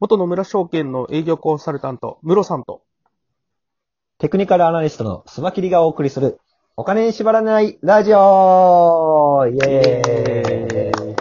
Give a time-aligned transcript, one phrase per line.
[0.00, 2.82] 元野村証券の営業コンサルタント、ムロさんと、
[4.18, 6.40] テクニカルアナリストのスマキリがお送りする、
[6.76, 11.16] お金に縛られないラジオイエーイ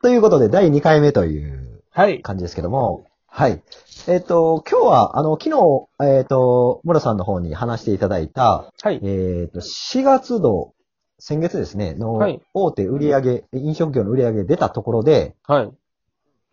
[0.00, 2.22] ということで、第2回目というはい。
[2.22, 3.62] 感じですけども、はい。
[4.06, 8.98] えっ、と、今日は、あの、昨日、えっ、と、ムロさんの方に話していただいた、はい。
[9.02, 10.72] えっ、と、4月度、
[11.18, 15.70] 先月ですね、のはい大手売上、飲食業の売上出たところで、はい。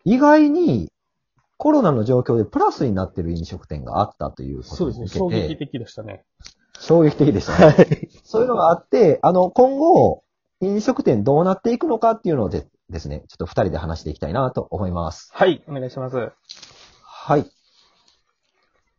[0.04, 0.92] 意外に
[1.56, 5.08] コロナの状況でプラスになっている飲食店があったということをそうですね。
[5.08, 6.24] 衝撃的でしたね。
[6.78, 8.08] 衝撃的でしたね。
[8.24, 10.22] そういうのがあって、あの、今後、
[10.60, 15.30] 飲食店どうなっていくのかっていうのでですね、ちょっと二人で話していきたいなと思います。
[15.32, 15.62] はい。
[15.68, 16.32] お願いします。
[17.02, 17.50] はい。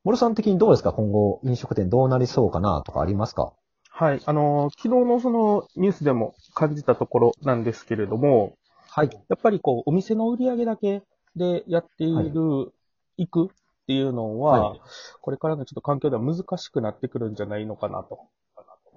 [0.03, 0.93] 森さん的にどうですか？
[0.93, 3.53] 今後、飲食店どうなりそうかなとかありますか？
[3.99, 4.21] はい。
[4.27, 8.53] あのー昨日のそのニュースでも感じたところなんですけれども、
[8.87, 9.09] はい。
[9.11, 11.01] やっぱりこう、お店の売り上げだけ
[11.35, 12.71] でやっている、
[13.17, 13.47] 行くっ
[13.87, 14.81] ていうのは、はい
[15.21, 18.19] これからのちょっと環境では難しくなってくるんじゃないのかなと。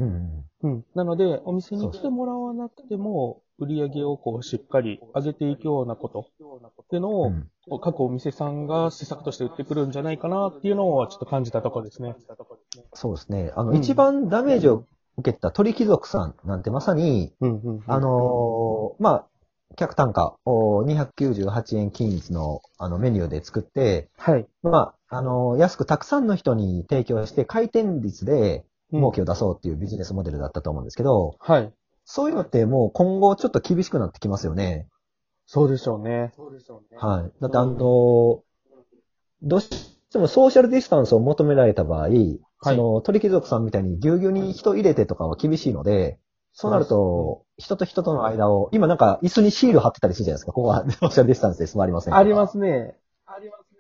[0.01, 0.71] うんうん。
[0.71, 0.85] うん。
[0.95, 6.25] なので、お店に来てもらわなくても、売り上げをこう、しっかり上げていくようなことっ
[6.89, 7.49] ていうのを、うん
[7.83, 12.17] 各お店さんが施策として売ってくるんじゃないかなっていうのをちょっと感じたところですね。
[12.95, 13.53] そうですね。
[13.55, 14.87] あの、うん一番ダメージを
[15.21, 17.85] 受けた鳥貴族さんなんてまさに、うんうん、うん。
[17.87, 19.27] あのーまあ、
[19.77, 24.47] 客単価を298円均一のあのメニューで作って、はい。
[24.63, 31.73] まあ、あのー安くたくさんの人に提供して回転率でうん儲けを出そうっていうビジネスモデルだったと思うんですけど、はい。
[32.05, 34.89] そういうのってもう今後ちょっと厳しくなってきますよね。
[35.47, 36.33] そうでしょうね。
[36.99, 37.31] はい。
[37.41, 38.41] だってあのー
[39.43, 42.09] どうしてもソーシャルディスタンスを求められた場合、
[42.63, 46.19] その鳥貴族さんみたいにぎゅうぎゅうに人入れてとかは厳しいので、
[46.53, 50.53] そうなると、人と人との間を、今なんか椅子にシール貼ってたりするじゃないですか。
[50.53, 52.15] ここは ソーシャルディスタンスで座りません。
[52.15, 52.97] ありますね。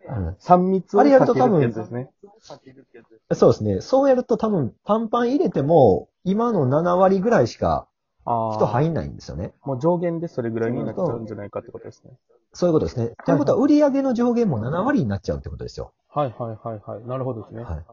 [0.08, 3.36] うん3密をあれやると多分避けるってやつですね。
[3.36, 3.80] そうですね。
[3.80, 7.86] そうやると多分、パンパン入れても、今の7割ぐらいしか。
[8.24, 9.52] 人入んないんですよね。
[9.64, 12.12] もう上限でそれぐらいになっちゃうんじゃないかってことですね。
[12.52, 13.12] そういうことですね。
[13.24, 15.92] ということは、売上の上限も7割になっちゃうってことですよ。
[16.08, 17.06] はいはいはいはい。
[17.06, 17.62] なるほどですね。
[17.62, 17.84] はい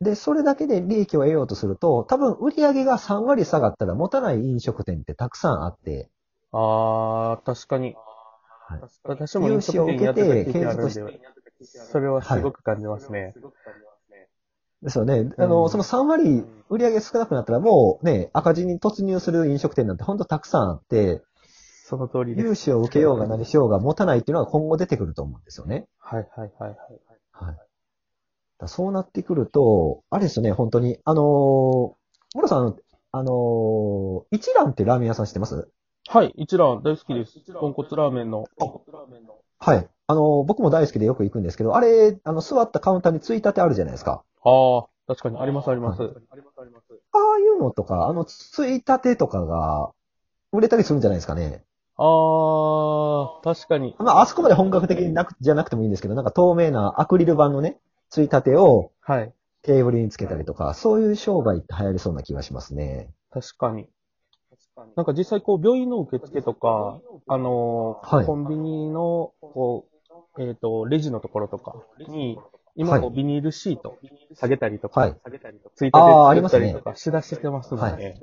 [0.00, 6.08] で、それだけで利益を得ようとすると、多分売上が3割下がったら持たない飲食店ってたくさんあって、
[6.52, 7.96] ああ、確かに。
[8.68, 11.02] はい私も飲食店やってた経験あるんで、
[11.64, 13.34] それはすごく感じますね。
[14.82, 15.30] ですよね。
[15.38, 21.22] あの、うんその3割売上少なくなったらもうね、赤字に突入する飲食店なんて本当たくさんあって、
[21.84, 22.46] その通りです。
[22.46, 25.86] 融資を受けようが何しようが持たないっていうのは今後出てくると思うんですよね。
[25.98, 26.78] はいはいはいはい。
[27.32, 27.56] はい。
[28.58, 30.98] だそうなってくると、あれですよね、本当に。
[31.04, 31.96] あのー、モ
[32.36, 32.76] ロさん、
[33.12, 35.68] あのー、一蘭ってラーメン屋さん知ってます？
[36.08, 37.40] はい、一蘭大好きです。
[37.52, 38.44] 豚骨ラーメンの。
[39.58, 39.88] はい。
[40.06, 44.22] あのー、僕も大好きでよく行くんですけど、あれ、あの、座ったカウンターについたてあるじゃないですか。
[44.44, 46.02] ああ、確かにありますあります。
[46.02, 49.90] ああいうのとか、あの、ついたてとかが、
[50.52, 51.64] 売れたりするんじゃないですかね。
[51.96, 53.96] ああ、確かに。
[53.98, 57.78] まあ、あそこまで本格的になく、じゃなくてもいいんですけど、なんか透明なアクリル板のね、
[58.10, 59.32] ついたてをはい。
[59.62, 63.10] テーブルにつけたりとか、そういう商売って流行りそうな気がしますね。
[63.30, 63.88] 確かに。
[64.96, 69.86] なんか実際こう病院の受付とか、あのーはいコンビニの、こ
[70.36, 71.74] う、えっ、と、レジのところとか
[72.08, 72.38] に、
[72.78, 73.98] 今こはうビニールシート
[74.34, 75.16] 下げたりとか、はい
[75.74, 75.98] ついた
[76.58, 78.20] りとかしだしてますもんね。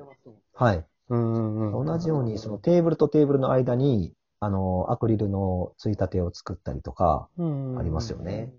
[0.53, 0.85] はい。
[1.09, 1.85] うんうんうん。
[1.85, 7.41] 同じように、そのテーブルとテーブルの間に、あの、アクリルのついたてを作ったりとか、あ
[7.83, 8.53] りますよね。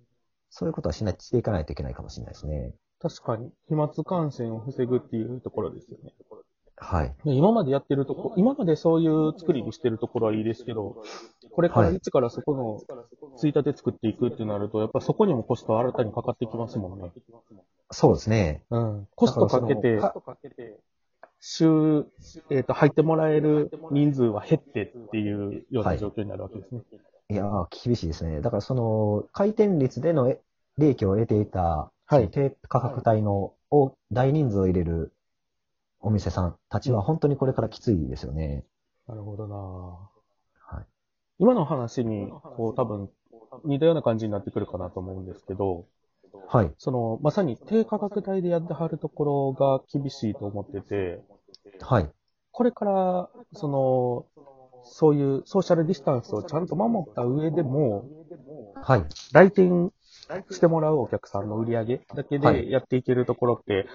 [0.50, 2.72] そういうことはしない、していかないといけないかもしれないですね。
[3.00, 3.50] 確かに。
[3.68, 6.12] 飛沫感染を防ぐっていうところですよね。
[6.76, 7.14] はい。
[7.24, 11.02] で今までやってるとこ、今までそういう作りにしてるところはいいですけど、
[11.56, 17.10] これからはい一からそこのついたて作っていくってなると、やっぱそこにもコスト新たにかかってきますもんね。
[17.90, 18.62] そうですね。
[18.68, 19.08] うん。
[19.14, 19.98] コストかけて
[21.40, 22.04] 週、
[22.50, 26.82] えっ、と、入ってもらえる人数は減ってっていうような状況になるわけですね。
[27.30, 28.42] いやー、厳しいですね。
[28.42, 30.38] だからその、回転率でのえ
[30.76, 35.14] 利益を得ていた、はい低価格帯の、を大人数を入れる
[36.00, 38.64] お店さんたちは本当にこれからきついですよね。
[39.08, 40.15] なるほどなはい。
[41.38, 43.10] 今の話に、こう多分、
[43.64, 45.86] 似たような感じになってくるかなと思うんですけど、
[46.48, 46.72] はい。
[46.78, 51.20] その、まさに低価格帯でやってはるところが厳しいと思ってて、
[51.80, 52.10] はい。
[52.52, 54.26] これから、その、
[54.84, 58.08] そういうソーシャルディスタンスをちゃんと守った上でも、
[58.82, 59.04] はい。
[59.32, 59.92] 来店
[60.50, 63.86] してもらうお客さんの売り上げだけはいでやっていけるところって、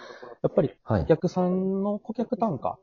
[0.44, 1.06] やっぱりはいお。
[1.06, 2.78] 客さんの顧客単価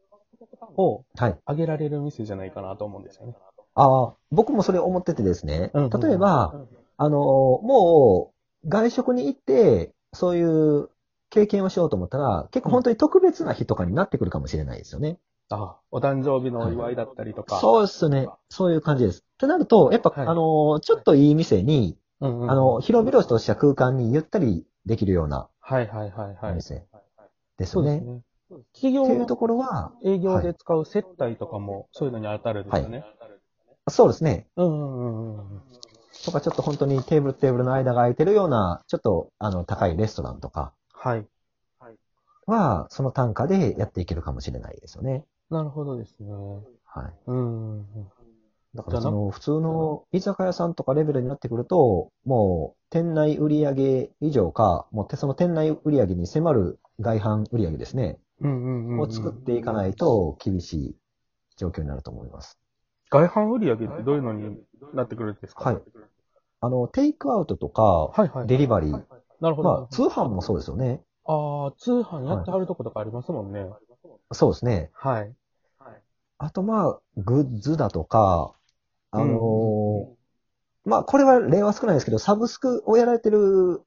[0.77, 1.39] をはい。
[1.47, 3.35] 上げられる店じゃないかなと思うんですよね。
[3.79, 5.71] ああ、僕もそれ思っててですね。
[5.73, 6.55] うん例えば、、
[6.97, 8.33] あの、も
[8.65, 10.91] う、外食に行って、そういう
[11.31, 15.19] 経験をしようと思ったら、結構本当に特別な日とかになってくるかもしれないですよね。
[15.51, 17.59] あお誕生日のお祝いだったりとか。
[17.61, 18.29] そうですね。
[18.51, 19.21] そういう感じです。
[19.21, 26.53] ってなると、やっぱ、はいあの、ちょっといい店に、うんうんあの、広々とした空間にゆったりできるようなはいはいはいはい。
[26.53, 26.85] お店
[27.59, 28.01] ですよね。
[28.01, 28.23] ね。
[28.73, 33.05] 企業のっていうところは、営業で使う接待とかもそういうのに当たるんですよね。
[33.91, 34.47] そうですね。
[34.57, 35.63] うんうんうんうん。
[36.25, 41.27] とかちょっと本当にテーブルとテーブルの間が空いてるような、ちょっと、あの、高いレストランとかはい。
[42.47, 45.25] は、その単価でやっていけるかもしれないですよね。
[45.51, 46.33] なるほどですね。
[46.85, 47.13] はい。
[47.27, 47.87] うん。
[48.75, 59.01] だからその普通の居酒屋さんとかレベルになってくると、もう店内売上以上か、もうその店内売上に迫る外販売上ですね、うんうんうんうん。
[59.01, 60.97] を作っていかないと厳しい
[61.57, 62.59] 状況になると思います。
[63.11, 64.59] 外販売上ってどういうのに
[64.95, 65.71] なってくるんですか？
[65.71, 65.83] はい。
[66.61, 68.47] あの、テイクアウトとか、はいはい。
[68.47, 69.05] デリバリー、
[69.41, 69.69] なるほど。
[69.81, 71.01] まあ通販もそうですよね。
[71.25, 73.69] ああ、通販やってはるとことかありますもんね。
[74.33, 74.91] そうですね。
[74.93, 75.35] はい。
[76.39, 78.55] あとまあ、グッズだとか、
[79.11, 80.19] あのーうん
[80.85, 83.83] まあこれは例は少ないですけど、サブスクをやられてる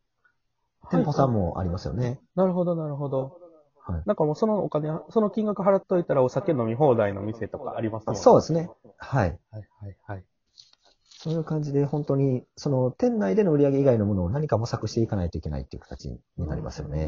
[0.91, 2.19] 店舗さんもありますよね。
[2.35, 3.40] なるほど、なるほど。
[3.85, 8.69] はいなんかもうそのお金、その金額払っといたらお酒飲み放題の店とかありますもんそうですね。
[8.97, 9.39] はい。
[9.51, 10.23] はいはいはい。
[11.07, 17.05] そういう感じで、本当に、その、店内での売り上げ以外のものを何か模索していかないといけないっていう形になりますよね。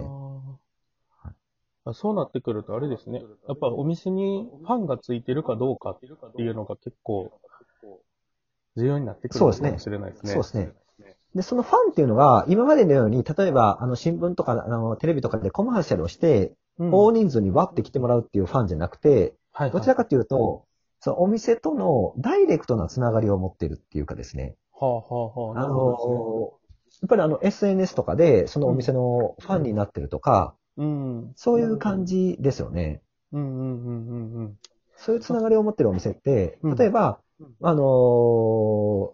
[1.85, 3.21] あーそうなってくるとあれですね。
[3.47, 6.09] やっぱお店にファンがついてるかどうかってい
[6.49, 7.29] うのが結構
[8.77, 10.33] 重要になってくるかもしれないですね。
[10.33, 10.71] そうですね。
[11.35, 20.65] で、そのファンっていうのが、今までのように、例えば、あの、新聞とか、あの、テレビとかでコマーシャルをして、うん大人数に割って来てもらうっていうファンじゃなくて、はいはいどちらかというと、
[20.99, 24.55] そのお店とのダイレクトなつながりを持ってるっていうかですね。
[24.71, 25.65] はあはあはあ。
[25.65, 26.53] あの、
[27.01, 30.55] やっぱりあの、SNS とかで、そのお店のファンになってるとか。
[30.77, 31.33] うん。
[31.35, 33.01] そういう感じですよね。
[33.31, 34.57] うんうんうんうんうん。
[34.95, 37.19] そういうつながりを持ってるお店ってうん、例えば、
[37.61, 39.13] あのー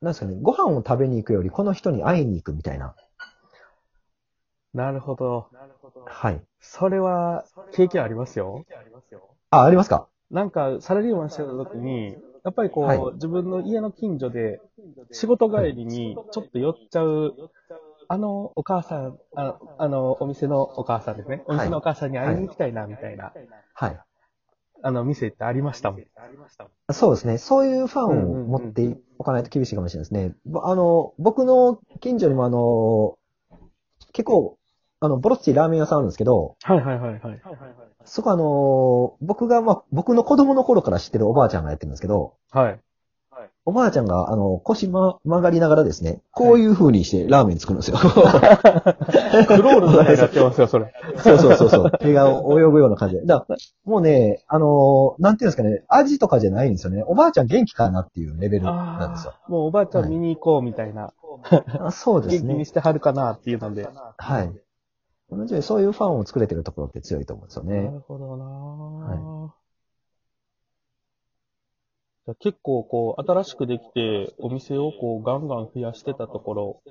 [0.00, 2.94] なんですかね、ご飯を食べに行くより、この人に会いに行くみたいな。
[4.74, 5.46] なるほど。
[6.04, 6.42] はい。
[6.60, 8.64] それは経験ありますよ。
[9.50, 10.08] あ、ありますか？
[10.30, 14.60] なんか、サラリーマンしてた時に、やっぱりこう、はい自分の家の近所で、
[15.10, 17.34] 仕事帰りにちょっと寄っちゃう、
[18.08, 21.42] あのお母さん、ああの、お店のお母さんですね。
[21.46, 23.32] お店のお母さんに会いに行きたいな、みたいな、
[23.74, 24.00] はい。
[24.82, 26.02] あの、店ってありましたもん。
[26.90, 27.38] そうですね。
[27.38, 30.34] そういうファンを持っておかないと厳しいかもしれないですね。
[30.46, 33.17] ぼあの、僕の近所にもあの、
[34.12, 34.58] 結構、
[35.00, 37.42] あの、ボロッチラーメン屋さんあるんですけど、はいはいはいはい。
[38.04, 42.80] そこあの、僕が、まあ、僕の子供の頃から知ってるおばあちゃんがやってるんですけど、はい。
[43.68, 47.98] おばあちゃんが、あの、腰ま、曲がりながらですね、こういう風にしてラーメン作るんですよ。
[48.00, 50.90] クロールみたいになってますよ、それ。
[51.18, 51.90] そうそうそうそう。
[52.00, 53.26] 手が泳ぐような感じで。
[53.26, 57.04] だからもうね、あのなんていうんですかね、味とかじゃないんですよね。
[57.06, 59.34] おばあちゃん元気かなっていうレベルなんですよ。
[59.48, 61.12] もうおばあちゃん見に行こうみたいな、
[61.80, 62.48] あそうですね。
[62.48, 62.64] 元気に。
[62.66, 63.84] してはるかなっていうので。
[63.84, 65.62] はい。
[65.62, 65.86] そうい。
[65.86, 67.26] うファンを作れてるところって強い。
[67.26, 67.90] と思うんですよなね。
[67.92, 69.58] るほどなぁ
[72.26, 76.82] じゃあ結構こう、新しくできて、お店をこう、ガンガン増やしてたところ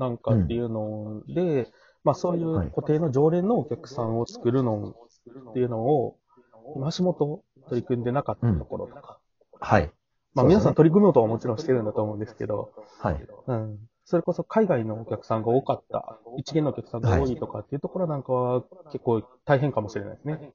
[0.00, 0.58] なんかってい。
[0.60, 1.68] うので、
[2.02, 2.42] まあそうい。
[2.42, 5.64] う固定の常連のお客さんを作るのってい。
[5.64, 6.16] うのを、
[6.84, 9.18] 足元取り組んでなかったところとか。
[9.60, 9.90] はい。
[10.34, 12.70] まあ皆さん取り組もうとはもちろんしてるんだと思うんですけど、
[13.00, 13.26] はい。
[13.46, 13.78] うん。
[14.04, 20.52] それこそ海外のお客さんが多かった、一元のお客さんが多いとかっていうところなんかは結構大変かもしれないですね。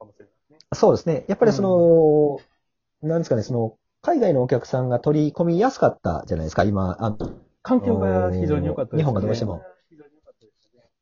[0.73, 1.25] そうですね。
[1.27, 6.97] やっぱりその、なんですかね、その、海外のお客さんが取り込みやすかったじゃないですか、今。
[6.99, 7.17] あの
[7.61, 9.03] 環境が非常に良かったですね。
[9.03, 9.63] 日本がどうしても。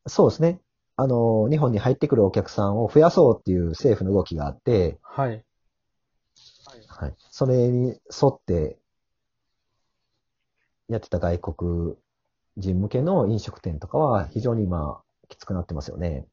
[0.06, 0.60] そうですね。
[0.96, 5.44] あの、日本に入ってくるお客さんを増やそうっていう政府の動きがあって、はい。
[6.88, 7.14] はい。
[7.30, 7.88] それに
[8.22, 8.78] 沿って、
[10.88, 11.94] やってた外国
[12.58, 16.26] 人向けの飲食店とかは非常に今、きつくなってますよね。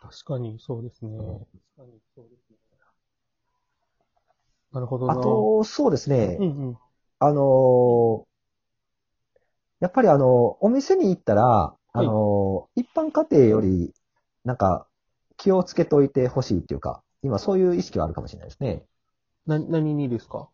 [0.00, 1.46] 確かにそうですね。
[4.72, 5.12] なるほどな。
[5.14, 6.36] あと、そうですね。
[6.38, 6.78] うんうん。
[7.20, 8.26] あのー
[9.80, 13.92] やっぱりあの、お店に行ったら、あのー一般家庭より、
[14.44, 14.86] なんか、
[15.36, 18.84] 気をつけといてほしいっていうか、今そういう意識はあるかもしれないですね。
[19.48, 20.48] な、何にですか？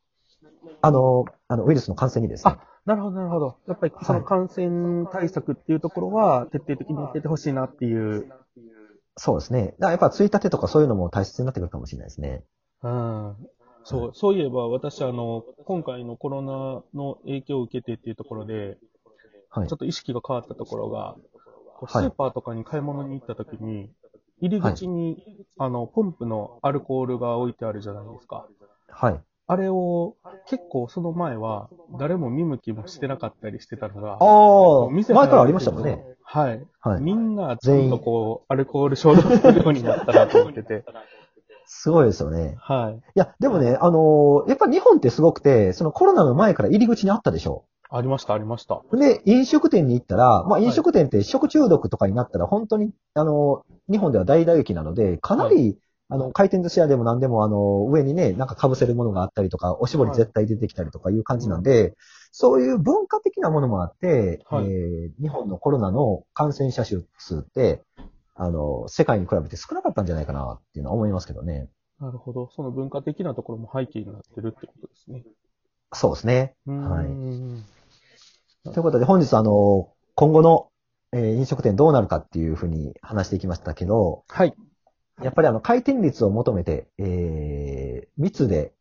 [0.80, 2.56] あのーあの、ウイルスの感染にですね。
[2.86, 3.56] なるほど、なるほど。
[3.66, 8.30] やっぱりその感染対策っていうところは徹底的にやっててほしいなっていう。
[9.16, 9.74] そうですね。
[9.78, 12.44] だやっぱ、ついたてとかそういうのも大切になってくるかもしれないですね。
[12.82, 13.36] うん。
[13.84, 18.78] そう、そういえば私、あの、今回のコロナの影響を受けてっていうところで、
[19.50, 19.78] はいちょっ。
[19.78, 21.16] と意識が変わったところが、
[21.76, 23.88] こうスはいーパーとかに買い物に行った時に、
[24.40, 28.46] 入り口に、あの、ポンプのアルコールが置いてあるじゃないですか。
[28.94, 29.20] はい。
[29.46, 30.16] あれを、
[30.48, 36.02] 結構その前は、誰も見向きもしてなかったりしてたのが、ああ、店前からありましたもんね。。
[36.22, 36.66] はい。
[36.80, 37.02] はい。
[37.02, 40.84] みんな、ちゃんとこう、アルコール消毒するようになったなと思ってて。
[41.66, 42.56] すごいですよね。
[42.58, 42.94] はい。
[42.96, 47.64] いや、でもね、あのーやっぱ日本ってすごくて、そのコロナの前から入り口にあったでしょ。
[47.90, 48.82] ありました、ありました。
[48.92, 61.94] で、飲食店に行ったら、まあ飲食店って食中毒とかになったら本当に、あのー日本では大打撃なので、かなり、あの、回転寿司屋でも何でも、あの、上にね、なんか被せるものがあったりとか、おしぼり絶対出てきたりとかいう感じなんで、
[62.30, 67.04] そういう文化的なものもあって、はいえー日本のコロナの感染者数
[67.38, 67.80] って、
[68.34, 71.68] あの、世界に比べて少なかったんじゃないかなっていうのは思いますけどね。
[72.00, 72.50] なるほど。
[72.50, 75.24] その文化的なところも背景になってるってことですね。
[75.92, 76.54] そうですね。
[76.66, 77.84] はい
[78.64, 80.68] ということで、本日あの、今後の、
[81.12, 84.54] えー飲食店どうなるかっていうふうに話していきましたけど、はい。
[85.22, 88.72] やっぱりあの、回転率を求めて、えー、密で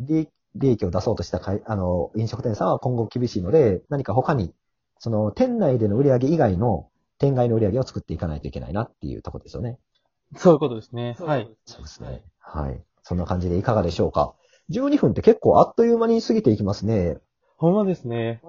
[0.00, 4.54] 利利益を出そうとしたかいあの、飲食店さんは今後厳しいので、何か他に、
[4.98, 9.78] その、店内での売り上げ以外の、店外の売り上げを作っていかないといけないなっていうところですよね。
[10.36, 11.16] そういうことですね。
[11.18, 11.50] はい。
[11.64, 12.22] そうですね。
[12.38, 12.82] はい。
[13.02, 14.34] そんな感じでいかがでしょうか。
[14.70, 17.18] 12分って結構あっという間に過ぎていきますね。
[17.56, 18.40] ほんまですね。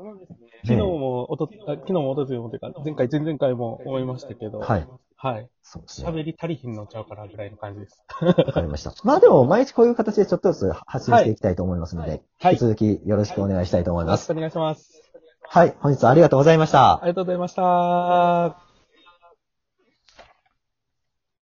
[0.63, 4.87] 昨日も、おと、あ昨日もおとついもというか、前回、前々回も思いましたけど、はい。
[5.23, 5.49] はい。
[5.61, 6.09] そうですね。
[6.09, 8.03] 喋り足りひんのちゃうかなぐらいの感じです。
[8.19, 8.93] わかりました。
[9.05, 14.27] まあでも、毎日こういう形でちょっとずつ発信していきたいと思いますので、はい引き続きよろしくお願いしたいと思います。
[14.29, 15.01] よろしくお願いします。
[15.43, 15.75] はい。
[15.79, 16.99] 本日はありがとうございましたあ。
[17.03, 18.72] りがとうございました。